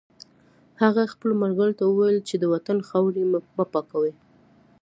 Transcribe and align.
هغه 0.81 1.03
خپلو 1.13 1.33
ملګرو 1.43 1.77
ته 1.79 1.83
وویل 1.85 2.19
چې 2.27 2.35
د 2.37 2.43
وطن 2.53 2.77
خاورې 2.89 3.23
مه 3.57 3.65
پاکوئ 3.73 4.13